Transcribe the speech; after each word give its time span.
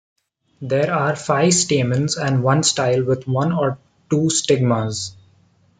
There 0.63 0.91
are 0.91 1.15
five 1.15 1.53
stamens 1.53 2.17
and 2.17 2.41
one 2.43 2.63
style 2.63 3.03
with 3.05 3.27
one 3.27 3.51
or 3.51 3.77
two 4.09 4.31
stigmas. 4.31 5.15